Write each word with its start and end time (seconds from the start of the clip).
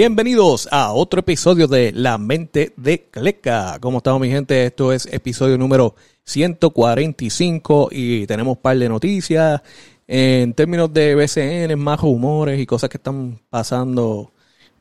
Bienvenidos 0.00 0.68
a 0.70 0.92
otro 0.92 1.18
episodio 1.18 1.66
de 1.66 1.90
La 1.90 2.18
Mente 2.18 2.72
de 2.76 3.08
Cleca. 3.10 3.78
¿Cómo 3.80 3.98
estamos 3.98 4.20
mi 4.20 4.28
gente? 4.28 4.64
Esto 4.64 4.92
es 4.92 5.06
episodio 5.06 5.58
número 5.58 5.96
145 6.22 7.88
y 7.90 8.24
tenemos 8.28 8.58
un 8.58 8.62
par 8.62 8.78
de 8.78 8.88
noticias. 8.88 9.60
En 10.06 10.54
términos 10.54 10.94
de 10.94 11.16
BCN, 11.16 11.76
más 11.76 12.00
rumores 12.00 12.60
y 12.60 12.64
cosas 12.64 12.88
que 12.90 12.98
están 12.98 13.40
pasando 13.50 14.30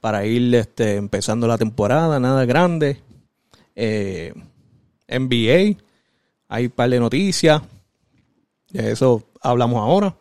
para 0.02 0.24
ir 0.24 0.54
este, 0.54 0.98
empezando 0.98 1.48
la 1.48 1.58
temporada, 1.58 2.20
nada 2.20 2.46
grande. 2.46 3.02
Eh, 3.76 4.36
NBA, 5.08 5.82
hay 6.48 6.66
un 6.66 6.72
par 6.76 6.92
de 6.92 7.00
noticias. 7.00 7.64
De 8.70 8.92
eso 8.92 9.24
hablamos 9.42 9.80
ahora. 9.80 10.16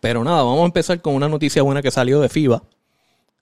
Pero 0.00 0.24
nada, 0.24 0.42
vamos 0.42 0.62
a 0.62 0.66
empezar 0.66 1.00
con 1.00 1.14
una 1.14 1.28
noticia 1.28 1.62
buena 1.62 1.80
que 1.80 1.92
salió 1.92 2.20
de 2.20 2.28
FIBA 2.28 2.60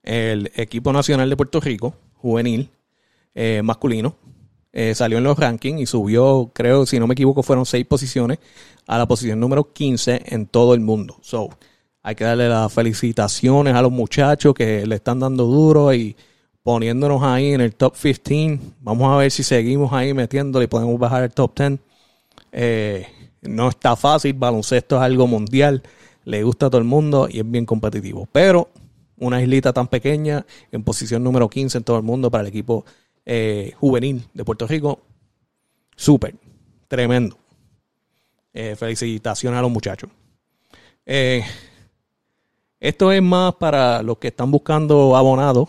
el 0.02 0.51
equipo 0.55 0.92
nacional 0.92 1.29
de 1.30 1.37
Puerto 1.37 1.61
Rico, 1.61 1.95
juvenil, 2.16 2.70
eh, 3.34 3.60
masculino, 3.62 4.16
eh, 4.73 4.95
salió 4.95 5.19
en 5.19 5.24
los 5.24 5.38
rankings 5.38 5.80
y 5.80 5.87
subió, 5.87 6.51
creo, 6.52 6.87
si 6.87 6.98
no 6.98 7.06
me 7.06 7.12
equivoco, 7.12 7.43
fueron 7.43 7.66
seis 7.66 7.84
posiciones 7.84 8.38
a 8.87 8.98
la 8.98 9.07
posición 9.07 9.38
número 9.38 9.73
15 9.73 10.23
en 10.27 10.46
todo 10.46 10.74
el 10.74 10.80
mundo. 10.80 11.19
So, 11.20 11.51
hay 12.02 12.15
que 12.15 12.24
darle 12.24 12.48
las 12.48 12.73
felicitaciones 12.73 13.74
a 13.74 13.83
los 13.83 13.93
muchachos 13.93 14.55
que 14.55 14.87
le 14.87 14.95
están 14.96 15.20
dando 15.20 15.45
duro 15.45 15.93
y 15.95 16.16
poniéndonos 16.62 17.23
ahí 17.23 17.52
en 17.52 17.60
el 17.60 17.74
top 17.74 17.95
15. 17.96 18.59
Vamos 18.80 19.12
a 19.12 19.16
ver 19.16 19.30
si 19.30 19.43
seguimos 19.43 19.93
ahí 19.93 20.15
metiéndole 20.15 20.65
y 20.65 20.68
podemos 20.68 20.99
bajar 20.99 21.24
el 21.24 21.32
top 21.32 21.57
10. 21.57 21.79
Eh, 22.52 23.07
no 23.43 23.68
está 23.68 23.95
fácil, 23.96 24.34
baloncesto 24.34 24.96
es 24.96 25.02
algo 25.02 25.27
mundial, 25.27 25.82
le 26.24 26.43
gusta 26.45 26.66
a 26.66 26.71
todo 26.71 26.80
el 26.80 26.87
mundo 26.87 27.29
y 27.30 27.40
es 27.40 27.51
bien 27.51 27.66
competitivo. 27.66 28.29
Pero 28.32 28.68
una 29.18 29.41
islita 29.41 29.73
tan 29.73 29.88
pequeña, 29.88 30.45
en 30.71 30.82
posición 30.82 31.23
número 31.23 31.49
15 31.49 31.79
en 31.79 31.85
todo 31.85 31.96
el 31.96 32.02
mundo 32.02 32.30
para 32.30 32.43
el 32.43 32.49
equipo 32.49 32.85
eh, 33.24 33.73
juvenil 33.79 34.24
de 34.35 34.45
Puerto 34.45 34.66
Rico. 34.66 35.01
Súper, 35.96 36.35
tremendo. 36.88 37.38
Eh, 38.52 38.77
felicitaciones 38.77 39.59
a 39.59 39.63
los 39.63 39.71
muchachos. 39.71 40.10
Eh, 41.07 41.45
esto 42.80 43.13
es 43.13 43.23
más 43.23 43.55
para 43.55 44.02
los 44.02 44.18
que 44.18 44.29
están 44.29 44.51
buscando 44.51 45.16
abonados. 45.16 45.68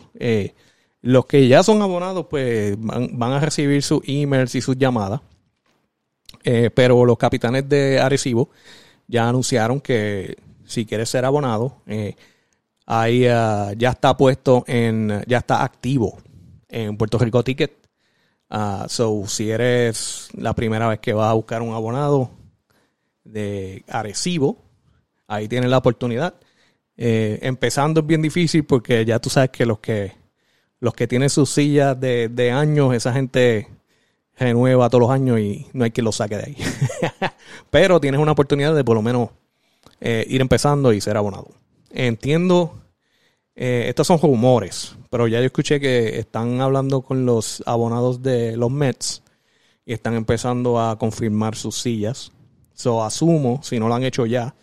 los 1.02 1.26
que 1.26 1.48
ya 1.48 1.64
son 1.64 1.82
abonados, 1.82 2.28
pues 2.30 2.76
van, 2.80 3.32
a 3.34 3.40
recibir 3.40 3.84
sus 3.84 4.02
emails 4.08 4.56
y 4.56 4.62
sus 4.62 4.78
llamadas. 4.78 5.22
pero 6.74 7.06
los 7.06 7.18
capitanes 7.18 7.70
de 7.70 8.00
Arecibo 8.00 8.50
ya 9.08 9.30
anunciaron 9.30 9.80
que 9.80 10.38
si 10.66 10.86
quieres 10.86 11.10
ser 11.10 11.26
abonado, 11.26 11.78
Ahí 12.86 13.26
ah, 13.28 13.74
ya 13.78 13.92
está 13.92 14.16
puesto 14.18 14.64
en, 14.68 15.24
ya 15.28 15.40
está 15.40 15.64
activo 15.64 16.18
en 16.68 16.98
Puerto 16.98 17.18
Rico 17.18 17.44
Ticket. 17.44 17.74
Uh, 18.50 18.88
so, 18.88 19.24
si 19.28 19.50
eres 19.50 20.30
la 20.34 20.54
primera 20.54 20.88
vez 20.88 21.00
que 21.00 21.14
vas 21.14 21.30
a 21.30 21.34
buscar 21.34 21.62
un 21.62 21.74
abonado 21.74 22.30
de 23.24 23.84
Arecibo, 23.88 24.58
ahí 25.28 25.48
tienes 25.48 25.70
la 25.70 25.78
oportunidad. 25.78 26.36
Eh, 26.96 27.40
empezando 27.42 28.02
es 28.02 28.08
bien 28.08 28.22
difícil 28.22 28.66
porque 28.66 29.04
ya 29.06 29.18
tú 29.20 29.30
sabes 29.32 29.50
que 29.50 29.66
los 29.66 29.80
que 29.80 30.12
los 30.84 30.94
que 30.94 31.08
tienen 31.08 31.30
sus 31.30 31.50
sillas 31.50 31.98
de, 31.98 32.52
años, 32.54 32.94
esa 32.94 33.14
gente 33.14 33.70
renueva 34.38 34.90
todos 34.90 35.04
los 35.04 35.12
años 35.12 35.40
y 35.40 35.66
no 35.72 35.86
hay 35.86 35.92
quien 35.92 36.04
lo 36.04 36.12
saque 36.12 36.36
de 36.36 36.44
ahí. 36.44 36.58
Pero 37.72 38.02
tienes 38.02 38.20
una 38.20 38.34
oportunidad 38.34 38.76
de 38.76 38.84
por 38.84 38.98
lo 38.98 39.02
menos 39.02 39.30
eh, 40.02 40.26
ir 40.28 40.42
empezando 40.42 40.92
y 40.92 41.00
ser 41.00 41.16
abonado. 41.16 41.52
Entiendo, 41.96 42.82
eh, 43.56 43.86
estos 43.88 44.08
son 44.08 44.20
rumores, 44.20 44.96
pero 45.12 45.28
ya 45.28 45.40
yo 45.40 45.46
escuché 45.46 45.80
que 45.80 46.18
están 46.18 46.60
hablando 46.60 47.04
con 47.04 47.24
los 47.24 47.62
abonados 47.68 48.24
de 48.24 48.58
los 48.58 48.72
Mets 48.72 49.22
y 49.86 49.94
están 49.94 50.16
empezando 50.16 50.80
a 50.80 50.98
confirmar 50.98 51.56
sus 51.56 51.80
sillas. 51.80 52.32
So 52.74 53.04
asumo, 53.04 53.62
si 53.62 53.80
no 53.80 53.88
lo 53.88 53.94
han 53.94 54.04
hecho 54.04 54.26
ya, 54.26 54.56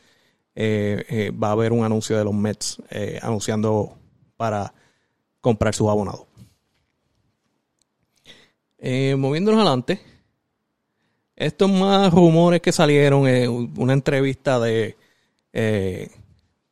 eh, 0.56 1.04
eh, 1.08 1.30
va 1.30 1.48
a 1.48 1.52
haber 1.52 1.70
un 1.70 1.84
anuncio 1.84 2.18
de 2.18 2.24
los 2.24 2.34
Mets 2.34 2.82
anunciando 3.22 3.96
para 4.36 4.74
comprar 5.40 5.72
sus 5.72 5.88
abonados. 5.88 6.26
moviéndonos 9.16 9.60
adelante, 9.60 10.00
estos 11.36 11.70
más 11.70 12.12
rumores 12.12 12.60
que 12.60 12.72
salieron 12.72 13.22
una 13.76 13.92
entrevista 13.92 14.58
de 14.58 14.96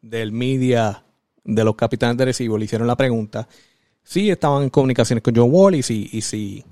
del 0.01 0.33
media 0.33 1.05
de 1.45 1.65
los 1.65 1.75
capitanes 1.75 2.17
de 2.17 2.27
recibo 2.27 2.59
le 2.59 2.67
hicieron 2.67 2.87
la 2.87 2.97
pregunta 2.97 3.49
si 4.09 4.31
estaban 4.31 4.63
en 4.63 4.71
comunicaciones 4.71 5.23
con 5.23 5.37
John 5.37 5.51
Wall 5.53 5.75
y 5.75 5.83
si, 5.83 6.09
y 6.13 6.23
si 6.23 6.65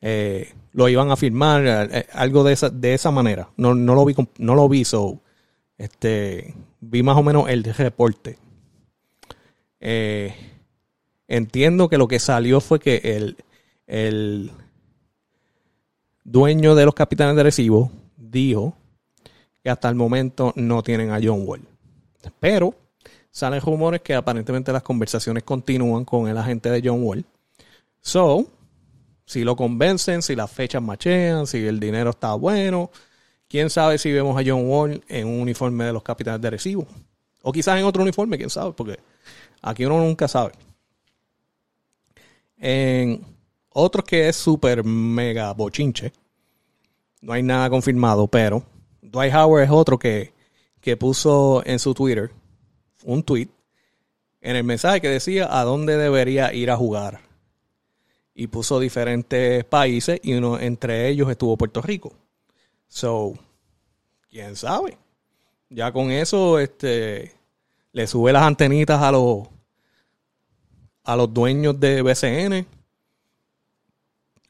eh, 0.00 0.54
lo 0.72 0.88
iban 0.88 1.10
a 1.10 1.16
firmar, 1.16 1.66
eh, 1.66 1.98
eh, 1.98 2.06
algo 2.14 2.44
de 2.44 2.54
esa, 2.54 2.70
de 2.70 2.94
esa 2.94 3.10
manera. 3.10 3.50
No, 3.58 3.74
no 3.74 3.94
lo 3.94 4.06
vi, 4.06 4.14
no 4.38 4.54
lo 4.54 4.66
vi, 4.66 4.86
so, 4.86 5.20
este, 5.76 6.54
vi 6.80 7.02
más 7.02 7.18
o 7.18 7.22
menos 7.22 7.50
el 7.50 7.62
reporte. 7.62 8.38
entiendo 11.28 11.90
que 11.90 11.98
lo 11.98 12.08
que 12.08 12.18
salió 12.18 12.62
fue 12.62 12.80
que 12.80 13.02
el, 13.04 13.36
el 13.86 14.50
dueño 16.24 16.74
de 16.74 16.86
los 16.86 16.94
capitanes 16.94 17.36
de 17.36 17.42
recibo 17.42 17.92
dijo 18.16 18.74
que 19.62 19.68
hasta 19.68 19.90
el 19.90 19.94
momento 19.94 20.54
no 20.56 20.82
tienen 20.82 21.10
a 21.10 21.20
John 21.22 21.42
Wall. 21.44 21.68
Pero 22.40 22.74
salen 23.30 23.60
rumores 23.60 24.00
que 24.00 24.14
aparentemente 24.14 24.72
las 24.72 24.82
conversaciones 24.82 25.42
continúan 25.42 26.04
con 26.04 26.28
el 26.28 26.38
agente 26.38 26.70
de 26.70 26.82
John 26.82 27.02
Wall. 27.02 27.24
So, 28.00 28.46
si 29.24 29.44
lo 29.44 29.56
convencen, 29.56 30.22
si 30.22 30.36
las 30.36 30.50
fechas 30.50 30.82
machean, 30.82 31.46
si 31.46 31.66
el 31.66 31.80
dinero 31.80 32.10
está 32.10 32.34
bueno, 32.34 32.90
quién 33.48 33.70
sabe 33.70 33.98
si 33.98 34.12
vemos 34.12 34.40
a 34.40 34.44
John 34.46 34.68
Wall 34.68 35.02
en 35.08 35.26
un 35.26 35.40
uniforme 35.40 35.84
de 35.84 35.92
los 35.92 36.02
capitanes 36.02 36.40
de 36.40 36.50
recibo. 36.50 36.86
O 37.42 37.52
quizás 37.52 37.78
en 37.78 37.84
otro 37.84 38.02
uniforme, 38.02 38.38
quién 38.38 38.50
sabe, 38.50 38.72
porque 38.72 38.98
aquí 39.62 39.84
uno 39.84 39.98
nunca 39.98 40.28
sabe. 40.28 40.52
En 42.56 43.20
otro 43.70 44.02
que 44.02 44.28
es 44.28 44.36
súper 44.36 44.82
mega 44.84 45.52
bochinche, 45.52 46.12
no 47.20 47.32
hay 47.32 47.42
nada 47.42 47.68
confirmado, 47.68 48.26
pero 48.26 48.64
Dwight 49.02 49.34
Howard 49.34 49.64
es 49.64 49.70
otro 49.70 49.98
que 49.98 50.32
que 50.86 50.96
puso 50.96 51.64
en 51.66 51.80
su 51.80 51.94
Twitter 51.94 52.30
un 53.02 53.24
tweet 53.24 53.48
en 54.40 54.54
el 54.54 54.62
mensaje 54.62 55.00
que 55.00 55.08
decía 55.08 55.48
a 55.50 55.64
dónde 55.64 55.96
debería 55.96 56.54
ir 56.54 56.70
a 56.70 56.76
jugar. 56.76 57.22
Y 58.36 58.46
puso 58.46 58.78
diferentes 58.78 59.64
países 59.64 60.20
y 60.22 60.34
uno 60.34 60.60
entre 60.60 61.08
ellos 61.08 61.28
estuvo 61.28 61.56
Puerto 61.56 61.82
Rico. 61.82 62.12
So, 62.86 63.34
quién 64.30 64.54
sabe. 64.54 64.96
Ya 65.70 65.90
con 65.90 66.12
eso, 66.12 66.60
este, 66.60 67.32
le 67.90 68.06
sube 68.06 68.32
las 68.32 68.44
antenitas 68.44 69.02
a 69.02 69.10
los 69.10 69.48
a 71.02 71.16
los 71.16 71.34
dueños 71.34 71.80
de 71.80 72.02
BCN 72.02 72.64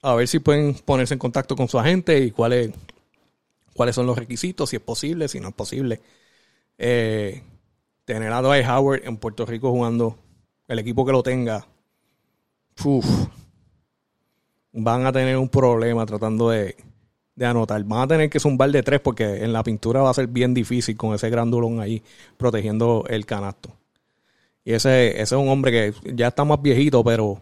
a 0.02 0.14
ver 0.14 0.28
si 0.28 0.40
pueden 0.40 0.74
ponerse 0.74 1.14
en 1.14 1.18
contacto 1.18 1.56
con 1.56 1.66
su 1.66 1.78
agente 1.78 2.18
y 2.18 2.30
cuáles 2.30 2.72
cuáles 3.72 3.94
son 3.94 4.06
los 4.06 4.18
requisitos, 4.18 4.68
si 4.68 4.76
es 4.76 4.82
posible, 4.82 5.28
si 5.28 5.40
no 5.40 5.48
es 5.48 5.54
posible 5.54 6.02
eh, 6.78 7.42
tener 8.04 8.32
a 8.32 8.42
Dwight 8.42 8.66
Howard 8.66 9.02
en 9.04 9.16
Puerto 9.16 9.46
Rico 9.46 9.70
jugando, 9.70 10.16
el 10.68 10.78
equipo 10.78 11.04
que 11.04 11.12
lo 11.12 11.22
tenga, 11.22 11.66
van 14.72 15.06
a 15.06 15.12
tener 15.12 15.36
un 15.36 15.48
problema 15.48 16.06
tratando 16.06 16.50
de, 16.50 16.76
anotar. 17.40 17.82
Van 17.84 18.00
a 18.00 18.06
tener 18.06 18.30
que 18.30 18.40
zumbar 18.40 18.70
de 18.70 18.82
tres 18.82 19.00
porque 19.00 19.44
en 19.44 19.52
la 19.52 19.62
pintura 19.62 20.02
va 20.02 20.10
a 20.10 20.14
ser 20.14 20.26
bien 20.26 20.54
difícil 20.54 20.96
con 20.96 21.14
ese 21.14 21.30
grandulón 21.30 21.80
ahí 21.80 22.02
protegiendo 22.36 23.04
el 23.08 23.26
canasto. 23.26 23.70
Y 24.64 24.72
ese, 24.72 25.10
ese 25.10 25.22
es 25.22 25.32
un 25.32 25.48
hombre 25.48 25.70
que 25.70 26.14
ya 26.14 26.28
está 26.28 26.44
más 26.44 26.60
viejito, 26.60 27.04
pero 27.04 27.38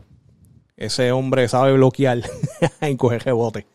ese 0.77 1.13
hombre 1.13 1.49
sabe 1.49 1.73
bloquear 1.73 2.23
y 2.83 2.97
coger 2.97 3.23
rebote. 3.23 3.67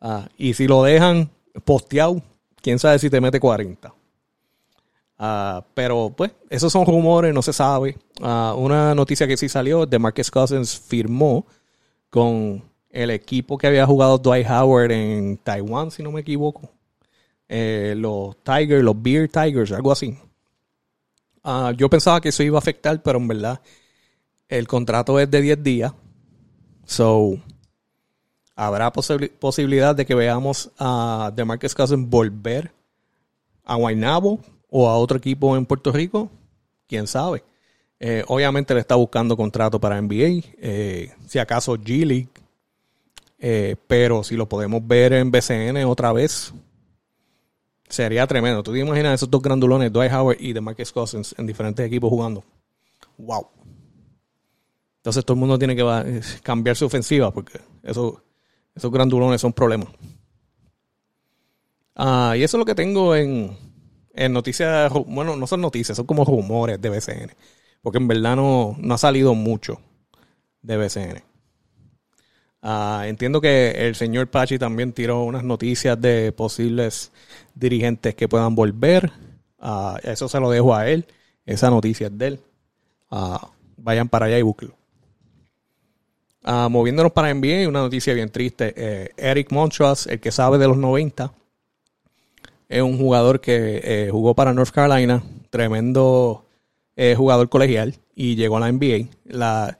Ah, 0.00 0.28
y 0.36 0.54
si 0.54 0.66
lo 0.66 0.82
dejan 0.82 1.30
posteado, 1.64 2.22
quién 2.60 2.78
sabe 2.78 2.98
si 2.98 3.08
te 3.08 3.20
mete 3.20 3.40
40. 3.40 3.95
Ah, 5.18 5.64
pero 5.74 6.12
pues, 6.14 6.32
esos 6.50 6.72
son 6.72 6.86
rumores, 6.86 7.32
no 7.32 7.42
se 7.42 7.52
sabe. 7.52 7.96
Ah, 8.20 8.54
una 8.56 8.94
noticia 8.94 9.26
que 9.26 9.36
sí 9.36 9.48
salió, 9.48 9.86
de 9.86 9.98
Marcus 9.98 10.30
Cousins 10.30 10.78
firmó 10.78 11.46
con 12.10 12.62
el 12.90 13.10
equipo 13.10 13.58
que 13.58 13.66
había 13.66 13.86
jugado 13.86 14.18
Dwight 14.18 14.48
Howard 14.48 14.92
en 14.92 15.38
Taiwán, 15.38 15.90
si 15.90 16.02
no 16.02 16.12
me 16.12 16.20
equivoco. 16.20 16.70
Eh, 17.48 17.94
los 17.96 18.36
Tigers, 18.42 18.82
los 18.82 19.00
Beer 19.00 19.28
Tigers, 19.28 19.72
algo 19.72 19.92
así. 19.92 20.18
Ah, 21.42 21.72
yo 21.76 21.88
pensaba 21.88 22.20
que 22.20 22.30
eso 22.30 22.42
iba 22.42 22.58
a 22.58 22.58
afectar, 22.58 23.02
pero 23.02 23.18
en 23.18 23.28
verdad 23.28 23.60
el 24.48 24.66
contrato 24.66 25.18
es 25.20 25.30
de 25.30 25.40
10 25.40 25.62
días. 25.62 25.92
So, 26.84 27.38
habrá 28.54 28.92
posibilidad 28.92 29.94
de 29.94 30.06
que 30.06 30.14
veamos 30.14 30.70
a 30.78 31.32
DeMarcus 31.34 31.74
Cousins 31.74 32.08
volver 32.08 32.72
a 33.64 33.74
Guaynabo 33.74 34.40
o 34.78 34.90
a 34.90 34.98
otro 34.98 35.16
equipo 35.16 35.56
en 35.56 35.64
Puerto 35.64 35.90
Rico, 35.90 36.28
quién 36.86 37.06
sabe. 37.06 37.42
Eh, 37.98 38.22
obviamente 38.28 38.74
le 38.74 38.80
está 38.80 38.94
buscando 38.94 39.34
contrato 39.34 39.80
para 39.80 39.98
NBA, 39.98 40.44
eh, 40.58 41.14
si 41.26 41.38
acaso 41.38 41.78
G 41.78 42.04
League, 42.04 42.28
eh, 43.38 43.76
pero 43.86 44.22
si 44.22 44.36
lo 44.36 44.46
podemos 44.46 44.86
ver 44.86 45.14
en 45.14 45.30
BCN 45.30 45.82
otra 45.86 46.12
vez, 46.12 46.52
sería 47.88 48.26
tremendo. 48.26 48.62
Tú 48.62 48.74
te 48.74 48.80
imaginas 48.80 49.14
esos 49.14 49.30
dos 49.30 49.40
grandulones, 49.40 49.90
Dwight 49.90 50.12
Howard 50.12 50.36
y 50.40 50.52
DeMarcus 50.52 50.92
Cousins, 50.92 51.34
en 51.38 51.46
diferentes 51.46 51.86
equipos 51.86 52.10
jugando. 52.10 52.44
¡Wow! 53.16 53.48
Entonces 54.98 55.24
todo 55.24 55.36
el 55.36 55.40
mundo 55.40 55.58
tiene 55.58 55.74
que 55.74 56.20
cambiar 56.42 56.76
su 56.76 56.84
ofensiva 56.84 57.30
porque 57.30 57.60
eso, 57.82 58.22
esos 58.74 58.92
grandulones 58.92 59.40
son 59.40 59.54
problemas. 59.54 59.88
Ah, 61.94 62.34
y 62.36 62.42
eso 62.42 62.58
es 62.58 62.58
lo 62.58 62.66
que 62.66 62.74
tengo 62.74 63.16
en, 63.16 63.65
en 64.16 64.32
noticias, 64.32 64.90
bueno, 65.06 65.36
no 65.36 65.46
son 65.46 65.60
noticias, 65.60 65.96
son 65.96 66.06
como 66.06 66.24
rumores 66.24 66.80
de 66.80 66.88
BCN. 66.88 67.32
Porque 67.82 67.98
en 67.98 68.08
verdad 68.08 68.34
no, 68.34 68.76
ha 68.90 68.98
salido 68.98 69.34
mucho 69.34 69.80
de 70.62 70.76
BCN. 70.76 71.22
Ah, 72.62 73.04
entiendo 73.06 73.40
que 73.40 73.70
el 73.86 73.94
señor 73.94 74.28
Pachi 74.28 74.58
también 74.58 74.92
tiró 74.92 75.22
unas 75.22 75.44
noticias 75.44 76.00
de 76.00 76.32
posibles 76.32 77.12
dirigentes 77.54 78.14
que 78.14 78.26
puedan 78.26 78.54
volver. 78.54 79.12
Uh, 79.58 79.96
eso 80.02 80.28
se 80.28 80.40
lo 80.40 80.50
dejo 80.50 80.74
a 80.74 80.88
él. 80.88 81.06
Esa 81.44 81.70
noticia 81.70 82.08
es 82.08 82.18
de 82.18 82.26
él. 82.26 82.40
Ah, 83.10 83.50
vayan 83.76 84.08
para 84.08 84.26
allá 84.26 84.38
y 84.38 84.42
búsquenlo. 84.42 84.74
moviéndonos 86.42 87.12
para 87.12 87.32
NBA, 87.32 87.68
una 87.68 87.80
noticia 87.80 88.14
bien 88.14 88.30
triste. 88.30 88.72
Eh, 88.76 89.10
Eric 89.16 89.52
Montrose, 89.52 90.12
el 90.14 90.20
que 90.20 90.32
sabe 90.32 90.58
de 90.58 90.66
los 90.66 90.78
90, 90.78 91.32
es 92.68 92.82
un 92.82 92.98
jugador 92.98 93.40
que 93.40 93.80
eh, 93.82 94.08
jugó 94.10 94.34
para 94.34 94.52
North 94.52 94.70
Carolina. 94.70 95.22
Tremendo 95.50 96.44
eh, 96.96 97.14
jugador 97.16 97.48
colegial 97.48 97.94
y 98.14 98.36
llegó 98.36 98.56
a 98.56 98.60
la 98.60 98.72
NBA. 98.72 99.08
La, 99.24 99.78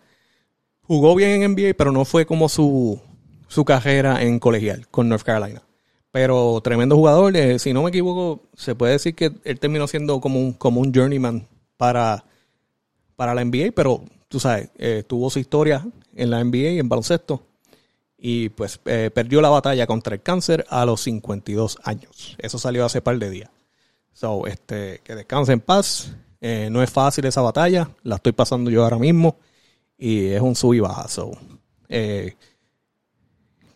jugó 0.82 1.14
bien 1.14 1.42
en 1.42 1.52
NBA, 1.52 1.74
pero 1.76 1.92
no 1.92 2.04
fue 2.04 2.26
como 2.26 2.48
su, 2.48 3.00
su 3.48 3.64
carrera 3.64 4.22
en 4.22 4.38
colegial 4.38 4.86
con 4.88 5.08
North 5.08 5.24
Carolina. 5.24 5.62
Pero 6.10 6.60
tremendo 6.62 6.96
jugador. 6.96 7.36
Eh, 7.36 7.58
si 7.58 7.72
no 7.72 7.82
me 7.82 7.90
equivoco, 7.90 8.42
se 8.54 8.74
puede 8.74 8.92
decir 8.92 9.14
que 9.14 9.32
él 9.44 9.60
terminó 9.60 9.86
siendo 9.86 10.20
como 10.20 10.40
un, 10.40 10.52
como 10.52 10.80
un 10.80 10.92
journeyman 10.94 11.46
para, 11.76 12.24
para 13.16 13.34
la 13.34 13.44
NBA, 13.44 13.72
pero 13.74 14.02
tú 14.28 14.40
sabes, 14.40 14.70
tuvo 15.06 15.28
su 15.30 15.38
historia 15.38 15.86
en 16.14 16.30
la 16.30 16.42
NBA, 16.42 16.78
en 16.80 16.88
baloncesto, 16.88 17.42
y 18.28 18.48
pues 18.48 18.78
perdió 18.78 19.40
la 19.40 19.50
batalla 19.50 19.86
contra 19.86 20.16
el 20.16 20.20
cáncer 20.20 20.66
a 20.68 20.84
los 20.84 21.02
52 21.02 21.78
años. 21.84 22.34
Eso 22.38 22.58
salió 22.58 22.84
hace 22.84 23.00
par 23.00 23.20
de 23.20 23.30
días. 23.30 23.50
So, 24.14 24.48
este, 24.48 25.00
que 25.04 25.14
descanse 25.14 25.52
en 25.52 25.60
paz. 25.60 26.12
Eh, 26.40 26.66
no 26.68 26.82
es 26.82 26.90
fácil 26.90 27.24
esa 27.24 27.40
batalla, 27.40 27.88
la 28.02 28.16
estoy 28.16 28.32
pasando 28.32 28.68
yo 28.68 28.82
ahora 28.82 28.98
mismo 28.98 29.36
y 29.96 30.26
es 30.26 30.40
un 30.40 30.56
sub 30.56 30.74
y 30.74 30.80
baja. 30.80 31.06
Eh, 31.88 32.34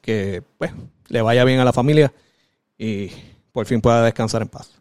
que 0.01 0.43
pues 0.59 0.73
le 1.09 1.23
vaya 1.23 1.45
bien 1.45 1.61
a 1.61 1.65
la 1.65 1.73
familia 1.73 2.13
y 2.77 3.09
por 3.53 3.67
fin 3.67 3.81
pueda 3.81 4.03
descansar 4.03 4.43
en 4.43 4.49
paz. 4.49 4.73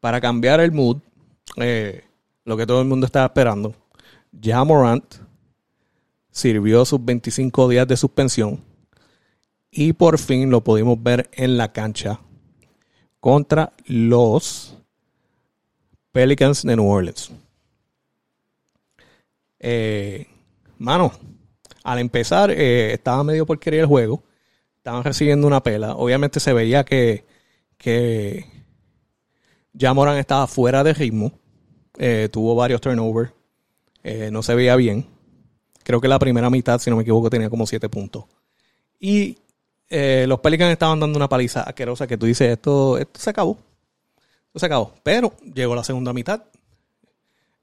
Para 0.00 0.20
cambiar 0.20 0.58
el 0.58 0.72
mood, 0.72 0.96
eh, 1.56 2.02
lo 2.44 2.56
que 2.56 2.66
todo 2.66 2.80
el 2.82 2.88
mundo 2.88 3.06
estaba 3.06 3.26
esperando, 3.26 3.76
ya 4.32 4.64
Morant 4.64 5.25
sirvió 6.36 6.84
sus 6.84 7.02
25 7.02 7.66
días 7.66 7.88
de 7.88 7.96
suspensión 7.96 8.62
y 9.70 9.94
por 9.94 10.18
fin 10.18 10.50
lo 10.50 10.62
pudimos 10.62 11.02
ver 11.02 11.30
en 11.32 11.56
la 11.56 11.72
cancha 11.72 12.20
contra 13.20 13.72
los 13.86 14.76
Pelicans 16.12 16.62
de 16.62 16.76
New 16.76 16.86
Orleans. 16.86 17.32
Eh, 19.58 20.26
mano, 20.76 21.10
al 21.82 22.00
empezar 22.00 22.50
eh, 22.50 22.92
estaba 22.92 23.24
medio 23.24 23.46
por 23.46 23.58
querer 23.58 23.80
el 23.80 23.86
juego. 23.86 24.22
Estaban 24.76 25.04
recibiendo 25.04 25.46
una 25.46 25.62
pela. 25.62 25.94
Obviamente 25.94 26.38
se 26.38 26.52
veía 26.52 26.84
que, 26.84 27.24
que 27.78 28.44
ya 29.72 29.94
Moran 29.94 30.18
estaba 30.18 30.46
fuera 30.46 30.84
de 30.84 30.92
ritmo. 30.92 31.32
Eh, 31.96 32.28
tuvo 32.30 32.54
varios 32.54 32.82
turnovers. 32.82 33.32
no 34.30 34.42
se 34.42 34.54
veía 34.54 34.76
bien. 34.76 35.15
Creo 35.86 36.00
que 36.00 36.08
la 36.08 36.18
primera 36.18 36.50
mitad, 36.50 36.80
si 36.80 36.90
no 36.90 36.96
me 36.96 37.02
equivoco, 37.02 37.30
tenía 37.30 37.48
como 37.48 37.64
siete 37.64 37.88
puntos. 37.88 38.24
Y 38.98 39.38
los 39.88 40.40
Pelicans 40.40 40.72
estaban 40.72 40.98
dando 40.98 41.16
una 41.16 41.28
paliza 41.28 41.62
asquerosa 41.62 42.08
que 42.08 42.18
tú 42.18 42.26
dices, 42.26 42.50
esto, 42.50 42.98
esto 42.98 43.20
se 43.20 43.30
acabó 43.30 43.56
se 44.58 44.66
acabó. 44.66 44.92
Pero 45.02 45.32
llegó 45.54 45.74
la 45.74 45.84
segunda 45.84 46.12
mitad. 46.12 46.42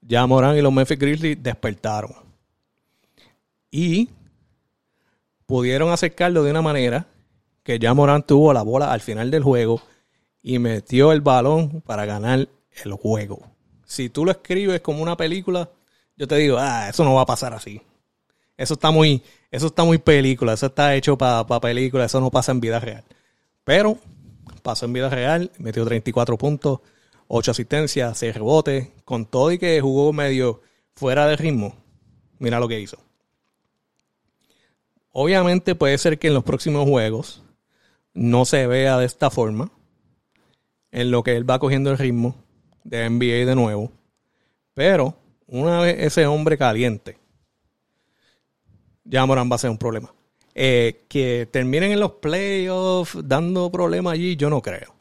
Ya 0.00 0.26
Morán 0.26 0.56
y 0.56 0.62
los 0.62 0.72
Memphis 0.72 0.98
Grizzlies 0.98 1.42
despertaron. 1.42 2.12
Y 3.70 4.08
pudieron 5.46 5.90
acercarlo 5.90 6.42
de 6.42 6.50
una 6.50 6.62
manera 6.62 7.06
que 7.62 7.78
ya 7.78 7.94
Morán 7.94 8.22
tuvo 8.22 8.52
la 8.52 8.62
bola 8.62 8.92
al 8.92 9.00
final 9.00 9.30
del 9.30 9.42
juego 9.42 9.80
y 10.42 10.58
metió 10.58 11.12
el 11.12 11.22
balón 11.22 11.80
para 11.80 12.04
ganar 12.04 12.48
el 12.84 12.92
juego. 12.92 13.42
Si 13.86 14.10
tú 14.10 14.24
lo 14.24 14.30
escribes 14.30 14.80
como 14.80 15.02
una 15.02 15.16
película, 15.16 15.70
yo 16.16 16.28
te 16.28 16.36
digo, 16.36 16.58
ah, 16.58 16.88
eso 16.88 17.04
no 17.04 17.14
va 17.14 17.22
a 17.22 17.26
pasar 17.26 17.54
así. 17.54 17.80
Eso 18.56 18.74
está 18.74 18.90
muy, 18.90 19.22
eso 19.50 19.66
está 19.66 19.84
muy 19.84 19.98
película, 19.98 20.52
eso 20.52 20.66
está 20.66 20.94
hecho 20.94 21.18
para 21.18 21.60
película, 21.60 22.04
eso 22.04 22.20
no 22.20 22.30
pasa 22.30 22.52
en 22.52 22.60
vida 22.60 22.78
real. 22.78 23.04
Pero 23.64 23.98
pasó 24.62 24.86
en 24.86 24.92
vida 24.92 25.08
real, 25.08 25.50
metió 25.58 25.84
34 25.84 26.38
puntos, 26.38 26.80
8 27.28 27.50
asistencias, 27.50 28.18
6 28.18 28.34
rebotes, 28.34 28.88
con 29.04 29.26
todo 29.26 29.52
y 29.52 29.58
que 29.58 29.80
jugó 29.80 30.12
medio 30.12 30.62
fuera 30.94 31.26
de 31.26 31.36
ritmo. 31.36 31.74
Mira 32.38 32.60
lo 32.60 32.68
que 32.68 32.80
hizo. 32.80 32.98
Obviamente 35.10 35.74
puede 35.74 35.96
ser 35.98 36.18
que 36.18 36.28
en 36.28 36.34
los 36.34 36.44
próximos 36.44 36.88
juegos 36.88 37.42
no 38.14 38.44
se 38.44 38.66
vea 38.66 38.98
de 38.98 39.06
esta 39.06 39.30
forma, 39.30 39.70
en 40.90 41.10
lo 41.10 41.22
que 41.22 41.36
él 41.36 41.48
va 41.48 41.58
cogiendo 41.58 41.90
el 41.90 41.98
ritmo 41.98 42.36
de 42.84 43.08
NBA 43.10 43.46
de 43.46 43.54
nuevo, 43.56 43.90
pero 44.74 45.16
una 45.46 45.80
vez 45.80 45.96
ese 45.98 46.26
hombre 46.26 46.56
caliente, 46.56 47.18
ya 49.04 49.24
va 49.24 49.54
a 49.54 49.58
ser 49.58 49.70
un 49.70 49.78
problema. 49.78 50.12
Eh, 50.54 51.04
que 51.08 51.48
terminen 51.50 51.92
en 51.92 52.00
los 52.00 52.12
playoffs 52.12 53.18
dando 53.24 53.70
problemas 53.72 54.14
allí, 54.14 54.36
yo 54.36 54.50
no 54.50 54.62
creo. 54.62 54.94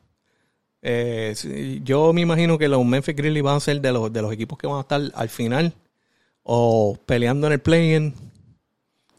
Eh, 0.81 1.79
yo 1.83 2.11
me 2.11 2.21
imagino 2.21 2.57
que 2.57 2.67
los 2.67 2.83
Memphis 2.83 3.15
Grizzlies 3.15 3.43
van 3.43 3.57
a 3.57 3.59
ser 3.59 3.79
de 3.79 3.91
los, 3.91 4.11
de 4.11 4.21
los 4.21 4.33
equipos 4.33 4.57
que 4.57 4.67
van 4.67 4.77
a 4.77 4.81
estar 4.81 5.01
al 5.13 5.29
final 5.29 5.73
o 6.43 6.97
peleando 7.05 7.47
en 7.47 7.53
el 7.53 7.61
play-in. 7.61 8.13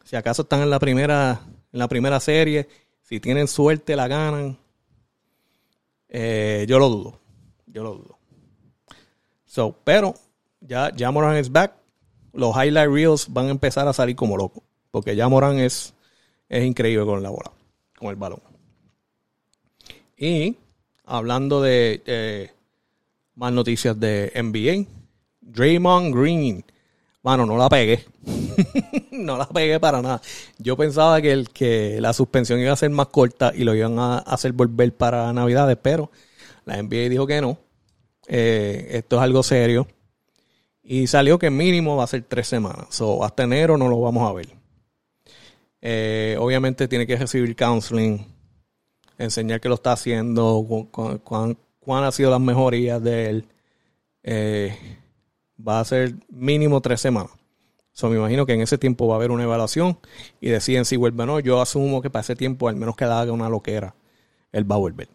Si 0.05 0.17
acaso 0.17 0.43
están 0.43 0.61
en 0.61 0.71
la 0.71 0.79
primera, 0.79 1.41
en 1.73 1.79
la 1.79 1.89
primera 1.89 2.21
serie, 2.21 2.69
si 3.03 3.21
tienen 3.21 3.49
suerte 3.49 3.97
la 3.97 4.09
ganan. 4.09 4.59
Eh, 6.09 6.67
yo 6.69 6.79
lo 6.79 6.89
dudo. 6.89 7.21
Yo 7.67 7.83
lo 7.83 7.95
dudo. 7.95 8.19
So, 9.47 9.75
pero 9.85 10.15
ya, 10.61 10.93
ya 10.95 11.11
Moran 11.11 11.37
es 11.37 11.51
back. 11.51 11.77
Los 12.33 12.55
highlight 12.57 12.91
reels 12.91 13.27
van 13.33 13.47
a 13.47 13.51
empezar 13.51 13.87
a 13.89 13.93
salir 13.93 14.17
como 14.17 14.37
locos. 14.37 14.63
Porque 14.95 15.17
ya 15.17 15.29
Moran 15.29 15.59
es 15.59 15.93
es 16.49 16.65
increíble 16.65 17.05
con 17.05 17.21
la 17.21 17.31
bola, 17.31 17.51
con 17.99 18.11
el 18.11 18.15
balón. 18.15 18.41
Y 20.17 20.57
hablando 21.05 21.61
de 21.61 22.01
eh, 22.07 22.53
más 23.35 23.53
noticias 23.53 23.99
de 23.99 24.31
NBA, 24.37 24.89
Draymond 25.41 26.15
Green. 26.15 26.65
Bueno, 27.25 27.45
no 27.45 27.57
la 27.57 27.69
pegué. 27.69 28.05
no 29.11 29.37
la 29.37 29.49
pegué 29.49 29.81
para 29.81 30.01
nada. 30.01 30.23
Yo 30.59 30.77
pensaba 30.77 31.21
que, 31.21 31.33
el, 31.33 31.49
que 31.51 32.01
la 32.01 32.13
suspensión 32.13 32.61
iba 32.61 32.73
a 32.73 32.77
ser 32.77 32.91
más 32.91 33.09
corta 33.09 33.51
y 33.53 33.65
lo 33.65 33.75
iban 33.75 33.99
a 33.99 34.19
hacer 34.19 34.53
volver 34.53 34.95
para 34.95 35.33
Navidades, 35.33 35.77
pero 35.83 36.13
la 36.67 36.81
NBA 36.81 37.09
dijo 37.09 37.27
que 37.27 37.41
no. 37.41 37.59
Eh, 38.29 38.91
esto 38.93 39.17
es 39.17 39.23
algo 39.23 39.43
serio. 39.43 39.89
Y 40.85 41.09
salió 41.09 41.37
que 41.37 41.51
mínimo 41.51 41.97
va 41.97 42.05
a 42.05 42.07
ser 42.07 42.23
tres 42.29 42.47
semanas. 42.47 43.01
O 43.01 43.25
hasta 43.25 43.43
enero 43.43 43.77
no 43.77 43.89
lo 43.89 44.01
vamos 44.01 44.31
a 44.31 44.33
ver. 44.33 44.64
Eh, 45.87 46.37
obviamente 46.41 46.89
tiene 46.89 47.07
que 47.07 47.15
recibir 47.15 47.55
counseling, 47.55 48.27
enseñar 49.19 49.61
que 49.61 49.69
lo 49.69 49.75
está 49.75 49.93
haciendo, 49.93 50.67
cuán, 50.91 51.59
han 51.87 52.13
sido 52.13 52.31
las 52.31 52.41
mejorías 52.41 53.03
de 53.03 53.29
él. 53.29 53.49
Eh, 54.23 54.75
va 55.57 55.81
a 55.81 55.85
ser 55.85 56.15
mínimo 56.31 56.81
tres 56.81 57.03
semanas. 57.03 57.33
So, 57.93 58.09
me 58.09 58.17
imagino 58.17 58.47
que 58.47 58.55
en 58.55 58.63
ese 58.63 58.79
tiempo 58.79 59.07
va 59.07 59.17
a 59.17 59.19
haber 59.19 59.31
una 59.31 59.45
evaluación 59.45 59.99
y 60.41 60.49
deciden 60.49 60.87
si 60.87 60.97
vuelve 60.97 61.23
o 61.25 61.27
no. 61.27 61.41
Yo 61.41 61.61
asumo 61.61 62.01
que 62.01 62.09
para 62.09 62.23
ese 62.23 62.35
tiempo, 62.35 62.69
al 62.69 62.77
menos 62.77 62.97
que 62.97 63.05
haga 63.05 63.31
una 63.31 63.51
loquera, 63.51 63.95
él 64.53 64.69
va 64.69 64.77
a 64.77 64.79
volver. 64.79 65.11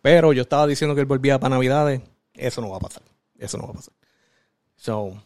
Pero 0.00 0.32
yo 0.32 0.42
estaba 0.42 0.66
diciendo 0.66 0.94
que 0.94 1.02
él 1.02 1.06
volvía 1.06 1.38
para 1.38 1.56
Navidades. 1.56 2.00
Eso 2.32 2.62
no 2.62 2.70
va 2.70 2.78
a 2.78 2.80
pasar. 2.80 3.02
Eso 3.38 3.58
no 3.58 3.64
va 3.64 3.70
a 3.70 3.74
pasar. 3.74 3.92
So, 4.76 5.22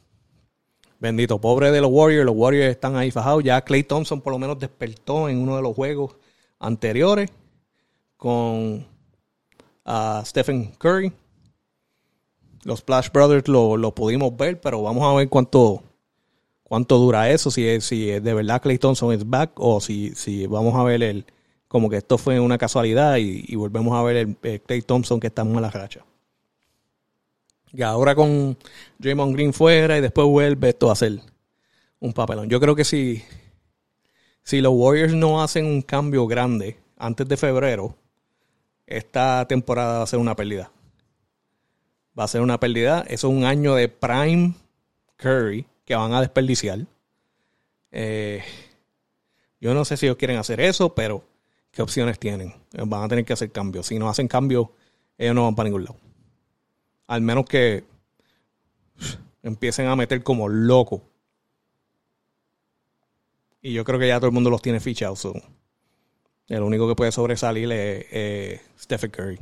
Bendito, 0.99 1.41
pobre 1.41 1.71
de 1.71 1.81
los 1.81 1.91
Warriors. 1.91 2.27
Los 2.27 2.37
Warriors 2.37 2.71
están 2.71 2.97
ahí 2.97 3.11
fajados. 3.11 3.45
Ya 3.45 3.61
Clay 3.63 3.83
Thompson 3.83 4.21
por 4.21 4.33
lo 4.33 4.39
menos 4.39 4.59
despertó 4.59 5.29
en 5.29 5.39
uno 5.39 5.57
de 5.57 5.63
los 5.63 5.75
juegos 5.75 6.17
anteriores 6.59 7.31
con 8.17 8.87
Stephen 10.25 10.73
Curry. 10.79 11.13
los 12.65 12.81
Splash 12.81 13.11
Brothers 13.13 13.47
lo, 13.47 13.77
lo, 13.77 13.95
pudimos 13.95 14.37
ver, 14.37 14.61
pero 14.61 14.83
vamos 14.83 15.05
a 15.05 15.15
ver 15.15 15.29
cuánto, 15.29 15.83
cuánto 16.65 16.99
dura 16.99 17.31
eso, 17.31 17.51
si 17.51 17.67
es, 17.69 17.85
si 17.85 18.07
de 18.07 18.35
verdad 18.35 18.61
Clay 18.61 18.79
Thompson 18.79 19.13
es 19.13 19.29
back 19.29 19.53
o 19.57 19.81
si, 19.81 20.13
si 20.17 20.47
vamos 20.47 20.75
a 20.75 20.83
ver 20.83 21.03
el, 21.03 21.27
como 21.69 21.89
que 21.89 21.99
esto 21.99 22.19
fue 22.19 22.41
una 22.41 22.59
casualidad 22.59 23.17
y, 23.19 23.55
volvemos 23.55 23.97
a 23.97 24.03
ver 24.03 24.17
el, 24.17 24.61
Clay 24.63 24.83
Thompson 24.83 25.21
que 25.21 25.29
está 25.29 25.43
en 25.43 25.61
la 25.61 25.71
racha. 25.71 26.05
Y 27.77 27.83
ahora 27.83 28.15
con 28.15 28.57
Draymond 28.99 29.35
Green 29.35 29.53
fuera 29.53 29.99
y 29.99 30.01
después 30.01 30.27
vuelve, 30.27 30.71
esto 30.71 30.91
a 30.91 30.97
ser 30.97 31.21
un 32.01 32.15
papelón. 32.15 32.49
Yo 32.49 32.59
creo 32.59 32.75
que 32.75 32.87
si, 32.87 33.23
si 34.43 34.63
los 34.63 34.73
Warriors 34.75 35.13
no 35.13 35.43
hacen 35.43 35.67
un 35.67 35.83
cambio 35.83 36.27
grande 36.27 36.79
antes 36.97 37.29
de 37.29 37.37
febrero, 37.37 37.95
esta 38.87 39.47
temporada 39.47 39.99
va 39.99 40.05
a 40.05 40.07
ser 40.07 40.19
una 40.19 40.35
pérdida. 40.35 40.71
Va 42.19 42.25
a 42.25 42.29
ser 42.29 42.41
una 42.41 42.59
pérdida. 42.59 43.05
Eso 43.09 43.29
es 43.29 43.35
un 43.35 43.45
año 43.45 43.75
de 43.75 43.91
prime 43.91 44.55
Curry 45.17 45.67
que 45.85 45.95
van 45.95 46.15
a 46.15 46.23
desperdiciar. 46.23 46.79
Eh, 47.91 48.43
yo 49.61 49.75
no 49.75 49.85
sé 49.85 49.99
si 49.99 50.07
ellos 50.07 50.17
quieren 50.17 50.39
hacer 50.39 50.63
eso, 50.63 50.95
pero 50.95 51.25
¿qué 51.73 51.83
opciones 51.83 52.19
tienen? 52.19 52.55
Van 52.73 53.03
a 53.03 53.09
tener 53.09 53.27
que 53.27 53.35
hacer 53.35 53.53
cambios. 53.53 53.89
Si 53.89 53.99
no 53.99 54.09
hacen 54.09 54.29
cambios, 54.29 54.69
ellos 55.19 55.35
no 55.35 55.45
van 55.45 55.55
para 55.55 55.69
ningún 55.69 55.85
lado. 55.85 56.06
Al 57.07 57.21
menos 57.21 57.45
que 57.47 57.85
empiecen 59.43 59.87
a 59.87 59.97
meter 59.97 60.23
como 60.23 60.49
locos. 60.49 61.03
Y 63.63 63.73
yo 63.73 63.85
creo 63.85 63.99
que 63.99 64.09
ya 64.09 64.19
todo 64.19 64.27
el 64.27 64.35
mundo 64.35 64.51
los 64.51 64.63
tiene 64.63 64.81
fichados. 64.81 65.29
el 66.49 66.63
único 66.63 66.89
que 66.89 66.95
puede 66.95 67.13
sobresalir 67.13 67.71
es 67.73 68.61
Stephen 68.79 69.11
Curry. 69.11 69.41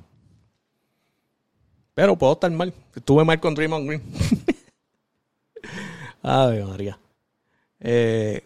Pero 1.95 2.17
puedo 2.17 2.33
estar 2.33 2.51
mal. 2.51 2.75
Estuve 2.95 3.25
mal 3.25 3.41
con 3.41 3.55
Draymond 3.55 3.87
Green. 3.87 4.03
Ay, 6.23 6.63
María. 6.65 6.99
Eh, 7.81 8.43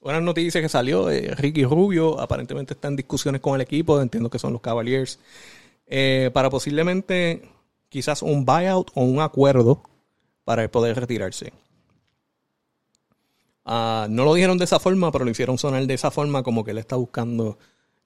buenas 0.00 0.34
que 0.34 0.68
salió. 0.68 1.10
Eh, 1.10 1.34
Ricky 1.34 1.64
Rubio 1.64 2.18
aparentemente 2.18 2.72
está 2.74 2.88
en 2.88 2.96
discusiones 2.96 3.40
con 3.40 3.54
el 3.54 3.60
equipo. 3.60 4.00
Entiendo 4.00 4.30
que 4.30 4.38
son 4.38 4.54
los 4.54 4.62
Cavaliers. 4.62 5.18
Eh, 5.86 6.30
para 6.32 6.48
posiblemente 6.48 7.42
quizás 7.92 8.22
un 8.22 8.44
buyout 8.44 8.90
o 8.94 9.02
un 9.02 9.20
acuerdo 9.20 9.82
para 10.44 10.68
poder 10.68 10.98
retirarse. 10.98 11.52
Ah, 13.64 14.08
no 14.10 14.24
lo 14.24 14.34
dijeron 14.34 14.58
de 14.58 14.64
esa 14.64 14.80
forma, 14.80 15.12
pero 15.12 15.24
lo 15.24 15.30
hicieron 15.30 15.58
sonar 15.58 15.86
de 15.86 15.94
esa 15.94 16.10
forma 16.10 16.42
como 16.42 16.64
que 16.64 16.72
él 16.72 16.78
está 16.78 16.96
buscando 16.96 17.58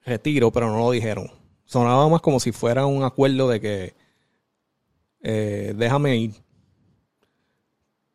retiro, 0.04 0.52
pero 0.52 0.68
no 0.68 0.78
lo 0.78 0.90
dijeron. 0.90 1.30
Sonaba 1.64 2.08
más 2.08 2.20
como 2.20 2.40
si 2.40 2.52
fuera 2.52 2.84
un 2.84 3.02
acuerdo 3.04 3.48
de 3.48 3.60
que 3.60 3.94
déjame 5.74 6.16
ir 6.16 6.46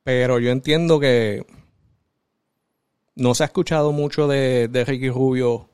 pero 0.03 0.39
yo 0.39 0.51
entiendo 0.51 0.99
que 0.99 1.45
no 3.15 3.35
se 3.35 3.43
ha 3.43 3.45
escuchado 3.45 3.91
mucho 3.91 4.27
de, 4.27 4.67
Ricky 4.87 5.09
Rubio 5.09 5.69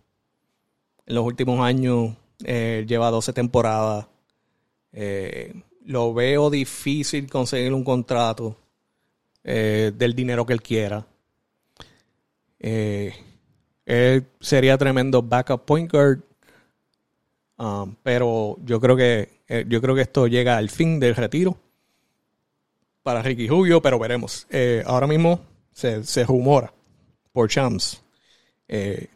en 1.06 1.16
los 1.16 1.26
últimos 1.26 1.62
años. 1.62 2.16
Eh, 2.44 2.86
lleva 2.88 3.10
12 3.10 3.34
temporadas. 3.34 4.08
Eh, 4.92 5.54
lo 5.88 6.14
veo 6.14 6.50
difícil 6.50 7.30
conseguir 7.30 7.74
un 7.74 7.84
contrato 7.84 8.56
eh, 9.44 9.92
del 9.96 10.14
dinero 10.14 10.46
que 10.46 10.54
él 10.54 10.62
quiera. 10.62 11.06
él 12.60 14.26
sería 14.40 14.78
tremendo 14.78 15.22
backup 15.22 15.66
point 15.66 15.92
guard. 15.92 16.20
Um, 17.60 17.96
pero 18.04 18.56
yo 18.64 18.80
creo 18.80 18.96
que 18.96 19.38
yo 19.68 19.82
creo 19.82 19.96
que 19.96 20.02
esto 20.02 20.28
llega 20.28 20.58
al 20.58 20.70
fin 20.70 21.00
del 21.00 21.16
retiro 21.16 21.58
para 23.08 23.22
Ricky 23.22 23.48
Rubio, 23.48 23.82
pero 23.82 23.98
veremos. 23.98 24.46
Eh, 24.50 24.84
ahora 24.86 25.08
mismo 25.08 25.40
se, 25.72 26.26
rumora 26.26 26.74
por 27.32 27.48
Champs 27.48 28.04
eh, 28.68 29.08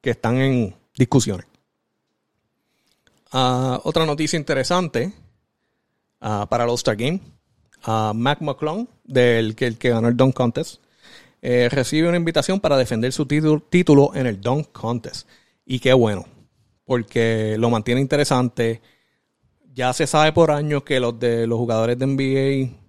que 0.00 0.08
están 0.08 0.38
en 0.38 0.74
discusiones. 0.96 1.44
Ah, 3.30 3.78
otra 3.84 4.06
noticia 4.06 4.38
interesante 4.38 5.12
ah, 6.20 6.46
para 6.48 6.64
el 6.64 6.70
All-Star 6.70 6.96
Game. 6.96 7.20
Uh, 7.86 8.12
Mac 8.14 8.40
McClung, 8.42 8.86
del 9.04 9.56
que, 9.56 9.66
el 9.66 9.78
que 9.78 9.90
ganó 9.90 10.08
el 10.08 10.16
Dunk 10.16 10.34
Contest, 10.34 10.82
eh, 11.40 11.68
recibe 11.70 12.08
una 12.08 12.18
invitación 12.18 12.60
para 12.60 12.76
defender 12.76 13.12
su 13.12 13.26
título 13.26 14.12
en 14.14 14.26
el 14.26 14.40
Dunk 14.40 14.70
Contest. 14.72 15.26
Y 15.64 15.78
qué 15.78 15.94
bueno, 15.94 16.26
porque 16.84 17.56
lo 17.58 17.70
mantiene 17.70 18.00
interesante. 18.00 18.82
Ya 19.72 19.92
se 19.94 20.06
sabe 20.06 20.32
por 20.32 20.50
años 20.50 20.82
que 20.82 21.00
los 21.00 21.18
de 21.18 21.46
los 21.46 21.58
jugadores 21.58 21.98
de 21.98 22.06
NBA 22.06 22.80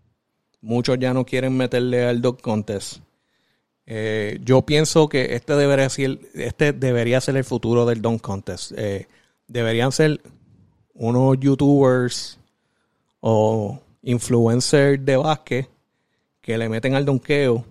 Muchos 0.62 1.00
ya 1.00 1.14
no 1.14 1.26
quieren 1.26 1.58
meterle 1.58 2.06
al 2.06 2.22
Dog 2.22 2.40
Contest. 2.40 3.00
Eh, 3.88 4.40
yo 4.44 4.62
pienso 4.62 5.10
que 5.10 5.34
este 5.36 5.56
debería 5.56 5.90
ser, 5.90 6.20
este 6.36 6.72
debería 6.72 7.20
ser 7.20 7.36
el 7.36 7.44
futuro 7.44 7.88
del 7.88 8.02
Dunk 8.02 8.22
Contest. 8.22 8.72
Eh, 8.78 9.08
deberían 9.48 9.92
ser 9.92 10.22
unos 10.94 11.40
youtubers 11.40 12.38
o 13.22 13.80
influencers 14.02 15.04
de 15.04 15.18
básquet 15.18 15.70
que 16.42 16.58
le 16.58 16.68
meten 16.68 16.96
al 16.96 17.06
donkeo 17.06 17.64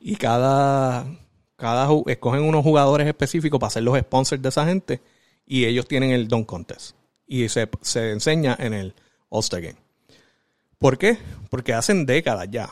y 0.00 0.16
cada, 0.16 1.06
cada 1.56 1.88
escogen 2.06 2.42
unos 2.42 2.64
jugadores 2.64 3.06
específicos 3.06 3.60
para 3.60 3.70
ser 3.70 3.82
los 3.82 3.98
sponsors 3.98 4.42
de 4.42 4.48
esa 4.48 4.66
gente 4.66 5.00
y 5.46 5.66
ellos 5.66 5.86
tienen 5.86 6.10
el 6.10 6.26
Dunk 6.26 6.46
Contest 6.46 6.96
y 7.26 7.48
se, 7.48 7.68
se 7.82 8.10
enseña 8.10 8.56
en 8.58 8.72
el 8.72 8.94
All-Star 9.28 9.60
Game. 9.60 9.78
¿Por 10.78 10.96
qué? 10.96 11.18
Porque 11.50 11.74
hacen 11.74 12.06
décadas 12.06 12.48
ya. 12.50 12.70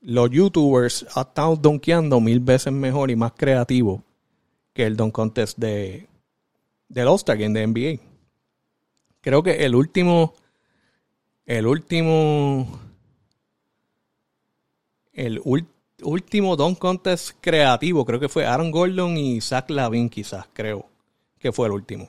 Los 0.00 0.30
youtubers 0.30 1.06
han 1.14 1.28
estado 1.28 1.56
donkeando 1.56 2.20
mil 2.20 2.40
veces 2.40 2.72
mejor 2.72 3.10
y 3.10 3.16
más 3.16 3.32
creativo 3.32 4.02
que 4.72 4.84
el 4.84 4.96
don 4.96 5.10
contest 5.10 5.56
de 5.58 6.08
del 6.88 7.08
All-Star 7.08 7.38
Game 7.38 7.58
de 7.58 7.66
NBA. 7.66 8.05
Creo 9.26 9.42
que 9.42 9.64
el 9.64 9.74
último 9.74 10.34
el 11.46 11.66
último 11.66 12.78
el 15.14 15.42
último 16.04 16.54
Don 16.54 16.76
Contest 16.76 17.32
creativo, 17.40 18.04
creo 18.04 18.20
que 18.20 18.28
fue 18.28 18.46
Aaron 18.46 18.70
Gordon 18.70 19.16
y 19.16 19.40
Zach 19.40 19.68
Lavin, 19.68 20.10
quizás, 20.10 20.46
creo 20.52 20.86
que 21.40 21.50
fue 21.50 21.66
el 21.66 21.72
último. 21.72 22.08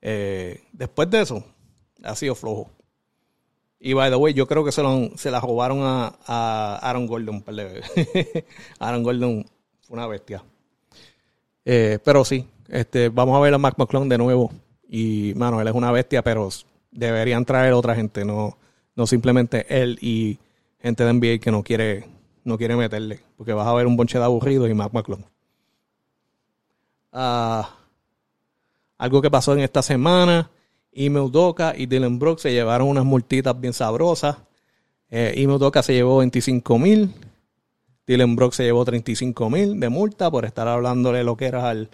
Eh, 0.00 0.62
después 0.70 1.10
de 1.10 1.22
eso, 1.22 1.44
ha 2.04 2.14
sido 2.14 2.36
flojo. 2.36 2.70
Y 3.80 3.94
by 3.94 4.10
the 4.10 4.16
way, 4.16 4.32
yo 4.32 4.46
creo 4.46 4.64
que 4.64 4.70
se, 4.70 4.80
se 5.16 5.30
la 5.32 5.40
robaron 5.40 5.80
a, 5.82 6.76
Aaron 6.82 7.08
Gordon. 7.08 7.44
Aaron 8.78 9.02
Gordon 9.02 9.44
fue 9.80 9.96
una 9.96 10.06
bestia. 10.06 10.44
Eh, 11.64 11.98
pero 12.04 12.24
sí, 12.24 12.46
este, 12.68 13.08
vamos 13.08 13.36
a 13.36 13.40
ver 13.40 13.52
a 13.54 13.58
Mac 13.58 13.74
McClung 13.76 14.08
de 14.08 14.18
nuevo. 14.18 14.52
Y, 14.88 15.32
mano, 15.36 15.60
él 15.60 15.68
es 15.68 15.74
una 15.74 15.92
bestia, 15.92 16.22
pero 16.22 16.48
deberían 16.90 17.44
traer 17.44 17.72
otra 17.72 17.94
gente, 17.94 18.24
no, 18.24 18.56
no 18.94 19.06
simplemente 19.06 19.66
él 19.68 19.98
y 20.00 20.38
gente 20.80 21.04
de 21.04 21.12
NBA 21.12 21.38
que 21.38 21.50
no 21.50 21.62
quiere, 21.62 22.06
no 22.44 22.58
quiere 22.58 22.76
meterle. 22.76 23.20
Porque 23.36 23.52
vas 23.52 23.66
a 23.66 23.74
ver 23.74 23.86
un 23.86 23.96
bonche 23.96 24.18
de 24.18 24.24
aburrido 24.24 24.68
y 24.68 24.74
Mac 24.74 24.92
McClung. 24.92 25.24
Ah, 27.12 27.76
algo 28.98 29.22
que 29.22 29.30
pasó 29.30 29.52
en 29.52 29.60
esta 29.60 29.82
semana 29.82 30.50
y 30.92 31.08
Doka 31.08 31.74
y 31.76 31.86
Dylan 31.86 32.18
Brooks 32.18 32.42
se 32.42 32.52
llevaron 32.52 32.88
unas 32.88 33.04
multitas 33.04 33.60
bien 33.60 33.72
sabrosas. 33.72 34.36
Eh, 35.10 35.44
Doka 35.58 35.82
se 35.82 35.92
llevó 35.92 36.18
25 36.18 36.78
mil. 36.78 37.14
Dylan 38.06 38.36
Brooks 38.36 38.56
se 38.56 38.64
llevó 38.64 38.84
35 38.84 39.50
mil 39.50 39.80
de 39.80 39.88
multa 39.88 40.30
por 40.30 40.44
estar 40.44 40.68
hablándole 40.68 41.24
lo 41.24 41.36
que 41.36 41.46
era 41.46 41.68
al, 41.68 41.90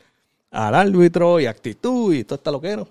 árbitro 0.50 1.40
y 1.40 1.46
actitud 1.46 2.14
y 2.14 2.24
todo 2.24 2.36
está 2.36 2.50
lo 2.50 2.60
que 2.60 2.68
era. 2.68 2.86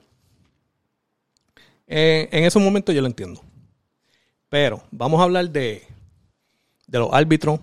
Eh, 1.88 2.30
en 2.32 2.44
ese 2.44 2.60
momento 2.60 2.92
yo 2.92 3.01
lo 3.01 3.08
entiendo. 3.08 3.42
Pero 4.50 4.84
vamos 4.92 5.20
a 5.20 5.24
hablar 5.24 5.50
de, 5.50 5.84
de 6.88 7.00
los 7.00 7.10
árbitros 7.12 7.60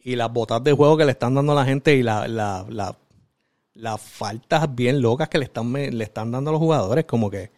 y 0.00 0.16
las 0.16 0.32
botas 0.32 0.62
de 0.64 0.72
juego 0.72 0.96
que 0.96 1.04
le 1.04 1.12
están 1.12 1.34
dando 1.34 1.52
a 1.52 1.56
la 1.56 1.64
gente 1.64 1.94
y 1.94 2.02
la, 2.02 2.26
la, 2.26 2.66
la 2.68 2.96
las 3.74 4.00
faltas 4.00 4.74
bien 4.74 5.00
locas 5.00 5.28
que 5.28 5.38
le 5.38 5.44
están, 5.44 5.72
le 5.72 6.04
están 6.04 6.30
dando 6.30 6.50
a 6.50 6.52
los 6.52 6.60
jugadores, 6.60 7.04
como 7.04 7.30
que, 7.30 7.50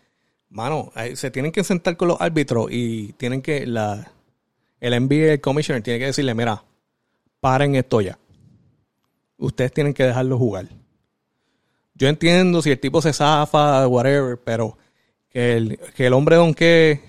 mano, 0.49 0.93
se 1.15 1.31
tienen 1.31 1.53
que 1.53 1.65
sentar 1.65 1.97
con 1.97 2.09
los 2.09 2.21
árbitros 2.21 2.69
y 2.71 3.13
tienen 3.15 3.43
que, 3.43 3.67
la, 3.67 4.13
el 4.81 5.01
NBA, 5.05 5.33
el 5.33 5.41
commissioner, 5.41 5.83
tiene 5.83 5.99
que 5.99 6.07
decirle, 6.07 6.35
mira, 6.35 6.63
paren 7.41 7.75
esto 7.75 8.01
ya. 8.01 8.19
Ustedes 9.37 9.73
tienen 9.73 9.95
que 9.95 10.05
dejarlo 10.05 10.39
jugar. 10.39 10.69
Yo 11.95 12.09
entiendo 12.09 12.63
si 12.63 12.71
el 12.71 12.81
tipo 12.81 13.01
se 13.01 13.13
zafa, 13.13 13.87
whatever, 13.87 14.39
pero 14.43 14.77
que 15.29 15.57
el, 15.57 15.79
que 15.95 16.07
el 16.07 16.13
hombre 16.13 16.37
donque 16.37 17.01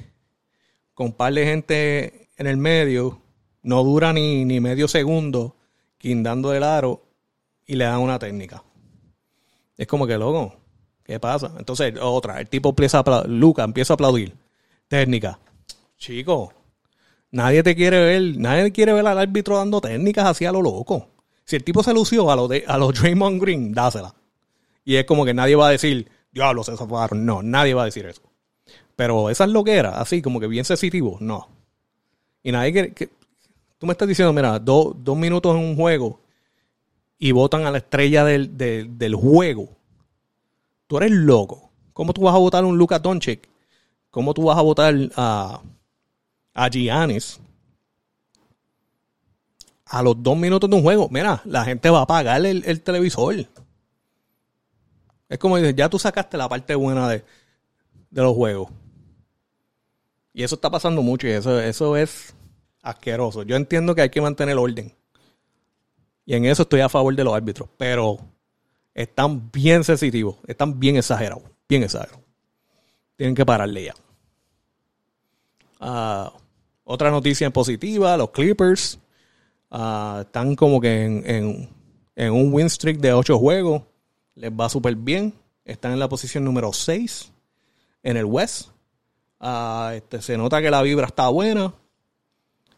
con 0.93 1.13
par 1.13 1.33
de 1.33 1.45
gente 1.45 2.29
en 2.37 2.47
el 2.47 2.57
medio 2.57 3.21
no 3.63 3.83
dura 3.83 4.13
ni, 4.13 4.45
ni 4.45 4.59
medio 4.59 4.87
segundo 4.87 5.55
quindando 5.97 6.53
el 6.53 6.63
aro 6.63 7.03
y 7.65 7.75
le 7.75 7.85
dan 7.85 7.99
una 7.99 8.19
técnica. 8.19 8.63
Es 9.77 9.87
como 9.87 10.05
que, 10.05 10.17
loco, 10.17 10.55
¿Qué 11.05 11.19
pasa? 11.19 11.51
Entonces, 11.59 11.93
otra, 12.01 12.39
el 12.41 12.47
tipo 12.47 12.69
empieza 12.69 12.99
a 12.99 13.23
Luca 13.27 13.63
empieza 13.63 13.93
a 13.93 13.95
aplaudir. 13.95 14.35
Técnica. 14.87 15.39
Chico, 15.97 16.51
nadie 17.29 17.61
te 17.61 17.75
quiere 17.75 17.99
ver, 17.99 18.37
nadie 18.37 18.71
quiere 18.71 18.91
ver 18.91 19.05
al 19.05 19.19
árbitro 19.19 19.57
dando 19.57 19.79
técnicas 19.79 20.25
así 20.25 20.45
a 20.45 20.51
lo 20.51 20.63
loco. 20.63 21.09
Si 21.45 21.55
el 21.55 21.63
tipo 21.63 21.83
se 21.83 21.93
lució 21.93 22.31
a 22.31 22.35
los 22.35 22.49
de, 22.49 22.63
a 22.67 22.77
los 22.79 22.99
Draymond 22.99 23.39
Green, 23.39 23.71
dásela. 23.71 24.15
Y 24.85 24.95
es 24.95 25.05
como 25.05 25.25
que 25.25 25.33
nadie 25.33 25.55
va 25.55 25.67
a 25.67 25.71
decir, 25.71 26.09
diablo, 26.31 26.63
se 26.63 26.77
zafaron. 26.77 27.25
No, 27.25 27.41
nadie 27.41 27.73
va 27.73 27.81
a 27.81 27.85
decir 27.85 28.05
eso. 28.05 28.21
Pero 28.95 29.29
esas 29.29 29.49
loqueras, 29.49 29.95
así 29.97 30.21
como 30.21 30.39
que 30.39 30.47
bien 30.47 30.63
sensitivo, 30.63 31.17
no. 31.19 31.49
Y 32.43 32.51
nadie 32.51 32.93
que, 32.93 33.09
tú 33.77 33.87
me 33.87 33.91
estás 33.91 34.07
diciendo, 34.07 34.31
mira, 34.31 34.59
dos 34.59 35.17
minutos 35.17 35.55
en 35.55 35.61
un 35.61 35.75
juego 35.75 36.21
y 37.17 37.31
votan 37.31 37.65
a 37.65 37.71
la 37.71 37.79
estrella 37.79 38.23
del, 38.23 38.57
del, 38.57 39.15
juego. 39.15 39.69
Tú 40.87 40.97
eres 40.97 41.11
loco. 41.11 41.71
¿Cómo 41.93 42.13
tú 42.13 42.21
vas 42.21 42.35
a 42.35 42.39
votar 42.39 42.63
a 42.63 42.67
un 42.67 42.77
Luka 42.77 42.99
Doncic? 42.99 43.49
¿Cómo 44.11 44.33
tú 44.33 44.43
vas 44.43 44.57
a 44.57 44.61
votar 44.61 44.93
a, 45.15 45.61
a 46.53 46.69
Giannis? 46.69 47.39
A 49.85 50.03
los 50.03 50.21
dos 50.21 50.37
minutos 50.37 50.69
de 50.69 50.75
un 50.75 50.81
juego, 50.81 51.07
mira, 51.09 51.41
la 51.45 51.63
gente 51.63 51.89
va 51.89 51.99
a 51.99 52.03
apagar 52.03 52.45
el, 52.45 52.63
el 52.65 52.81
televisor. 52.81 53.47
Es 55.35 55.39
como 55.39 55.57
dices, 55.57 55.75
ya 55.75 55.89
tú 55.89 55.99
sacaste 55.99 56.37
la 56.37 56.47
parte 56.47 56.75
buena 56.75 57.09
de, 57.09 57.21
los 58.11 58.33
juegos. 58.33 58.71
Y 60.33 60.43
eso 60.43 60.55
está 60.55 60.69
pasando 60.69 61.01
mucho 61.01 61.27
y 61.27 61.31
eso, 61.31 61.59
eso 61.59 61.97
es 61.97 62.33
asqueroso. 62.81 63.43
Yo 63.43 63.57
entiendo 63.57 63.93
que 63.93 64.03
hay 64.03 64.09
que 64.09 64.21
mantener 64.21 64.57
orden. 64.57 64.93
Y 66.25 66.35
en 66.35 66.45
eso 66.45 66.63
estoy 66.63 66.79
a 66.79 66.87
favor 66.87 67.13
de 67.13 67.25
los 67.25 67.33
árbitros. 67.33 67.67
Pero 67.75 68.17
están 68.93 69.51
bien 69.51 69.83
sensitivos. 69.83 70.37
Están 70.47 70.79
bien 70.79 70.95
exagerados. 70.95 71.43
Bien 71.67 71.83
exagerados. 71.83 72.23
Tienen 73.17 73.35
que 73.35 73.45
pararle 73.45 73.83
ya. 73.83 73.95
Ah, 75.81 76.31
otra 76.85 77.11
noticia 77.11 77.49
positiva. 77.49 78.15
Los 78.15 78.29
Clippers 78.29 78.99
ah, 79.69 80.19
están 80.21 80.55
como 80.55 80.79
que 80.79 81.03
en, 81.03 82.31
un 82.31 82.53
win 82.53 82.69
streak 82.69 82.99
de 82.99 83.11
8 83.11 83.37
juegos. 83.37 83.83
Les 84.35 84.51
va 84.51 84.69
súper 84.69 84.95
bien. 84.95 85.33
Están 85.63 85.91
en 85.91 85.99
la 85.99 86.09
posición 86.09 86.43
número 86.43 86.71
6 86.71 87.31
en 88.03 88.17
el 88.17 88.25
West. 88.25 88.69
Ah, 89.39 89.93
este, 89.95 90.21
se 90.21 90.37
nota 90.37 90.61
que 90.61 90.69
la 90.69 90.81
vibra 90.81 91.07
está 91.07 91.29
buena. 91.29 91.73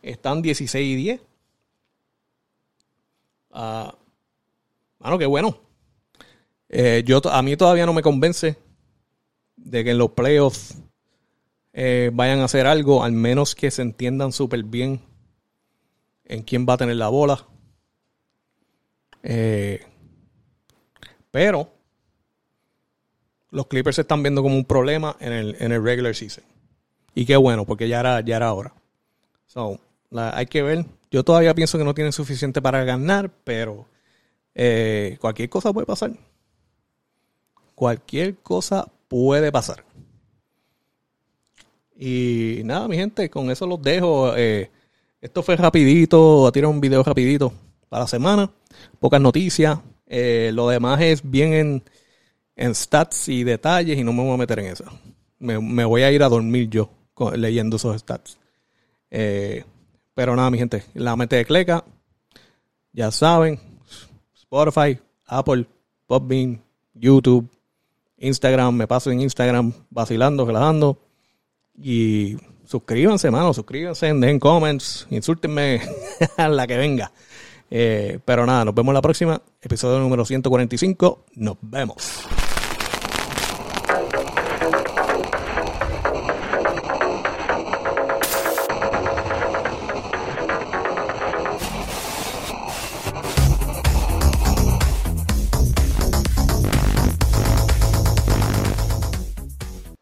Están 0.02 0.42
16 0.42 0.88
y 0.88 0.96
10. 0.96 1.22
Ah, 3.52 3.96
bueno, 5.00 5.18
qué 5.18 5.26
bueno. 5.26 5.60
Eh, 6.70 7.04
yo, 7.06 7.22
a 7.30 7.42
mí 7.42 7.56
todavía 7.58 7.86
no 7.86 7.94
me 7.94 8.02
convence 8.02 8.58
de 9.56 9.84
que 9.84 9.92
en 9.92 9.98
los 9.98 10.12
playoffs 10.12 10.78
eh, 11.74 12.12
vayan 12.14 12.40
a 12.40 12.46
hacer 12.46 12.68
algo, 12.68 13.04
al 13.04 13.12
menos 13.12 13.56
que 13.56 13.72
se 13.72 13.82
entiendan 13.82 14.32
súper 14.32 14.64
bien 14.64 15.02
en 16.26 16.44
quién 16.44 16.66
va 16.68 16.74
a 16.74 16.78
tener 16.78 16.96
la 16.96 17.08
bola. 17.10 17.46
Eh, 19.24 19.86
pero 21.32 21.70
los 23.52 23.68
Clippers 23.68 23.96
se 23.96 24.02
están 24.02 24.24
viendo 24.24 24.44
como 24.44 24.56
un 24.56 24.66
problema 24.66 25.16
en 25.20 25.34
el, 25.34 25.56
en 25.60 25.72
el 25.72 25.84
regular 25.84 26.14
season. 26.16 26.44
Y 27.16 27.26
qué 27.26 27.36
bueno, 27.38 27.66
porque 27.66 27.88
ya 27.88 28.00
era, 28.00 28.22
ya 28.22 28.38
era 28.38 28.54
hora. 28.54 28.74
So, 29.48 29.80
hay 30.12 30.46
que 30.46 30.62
ver. 30.62 30.86
Yo 31.10 31.24
todavía 31.24 31.56
pienso 31.56 31.78
que 31.78 31.84
no 31.84 31.94
tienen 31.94 32.14
suficiente 32.14 32.62
para 32.62 32.84
ganar, 32.84 33.32
pero 33.44 33.88
eh, 34.54 35.18
cualquier 35.20 35.50
cosa 35.50 35.74
puede 35.74 35.88
pasar. 35.88 36.12
Cualquier 37.76 38.36
cosa 38.38 38.88
puede 39.08 39.52
pasar. 39.52 39.84
Y 41.96 42.62
nada, 42.66 42.88
mi 42.88 42.98
gente, 42.98 43.30
con 43.30 43.50
eso 43.50 43.66
los 43.66 43.82
dejo. 43.82 44.36
Eh, 44.36 44.70
esto 45.22 45.42
fue 45.42 45.56
rapidito, 45.56 46.46
a 46.46 46.52
tirar 46.52 46.70
un 46.70 46.80
video 46.80 47.02
rapidito 47.04 47.52
para 47.90 48.04
la 48.04 48.08
semana. 48.08 48.52
Pocas 49.00 49.20
noticias. 49.20 49.80
Eh, 50.08 50.52
lo 50.54 50.70
demás 50.70 51.02
es 51.02 51.30
bien 51.30 51.54
en, 51.54 51.84
en, 52.56 52.74
stats 52.74 53.28
y 53.28 53.44
detalles 53.44 53.98
y 53.98 54.04
no 54.04 54.14
me 54.14 54.24
voy 54.24 54.34
a 54.34 54.38
meter 54.38 54.60
en 54.60 54.66
eso. 54.68 54.86
Me, 55.40 55.86
voy 55.86 56.02
a 56.02 56.12
ir 56.12 56.24
a 56.24 56.30
dormir 56.30 56.70
yo 56.70 56.90
leyendo 57.36 57.76
esos 57.76 58.00
stats. 58.00 58.38
Eh, 59.12 59.64
pero 60.14 60.36
nada, 60.36 60.50
mi 60.50 60.58
gente, 60.58 60.84
la 60.94 61.16
mente 61.16 61.36
de 61.36 61.46
Cleca, 61.46 61.84
ya 62.92 63.12
saben, 63.12 63.60
Spotify, 64.34 65.00
Apple, 65.26 65.68
Podbean, 66.08 66.62
YouTube, 66.94 67.48
Instagram, 68.18 68.76
me 68.76 68.88
paso 68.88 69.12
en 69.12 69.22
Instagram 69.22 69.74
vacilando, 69.90 70.46
relajando. 70.46 70.98
Y 71.80 72.38
suscríbanse, 72.66 73.30
mano, 73.30 73.54
suscríbanse, 73.54 74.12
den 74.14 74.40
comments, 74.40 75.06
insúltenme 75.10 75.82
a 76.38 76.50
la 76.50 76.66
que 76.66 76.78
venga. 76.78 77.12
Eh, 77.70 78.20
pero 78.24 78.46
nada, 78.46 78.66
nos 78.66 78.76
vemos 78.76 78.94
la 78.94 79.02
próxima, 79.02 79.42
episodio 79.62 80.00
número 80.00 80.26
145. 80.26 81.26
Nos 81.36 81.58
vemos. 81.62 82.28